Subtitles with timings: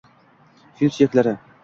[0.79, 1.39] fil suyaklaring